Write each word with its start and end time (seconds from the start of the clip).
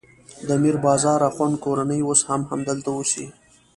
د 0.47 0.49
میر 0.61 0.75
بازار 0.85 1.19
اخوند 1.29 1.55
کورنۍ 1.65 1.99
اوس 2.05 2.21
هم 2.29 2.41
همدلته 2.51 2.89
اوسي. 2.95 3.25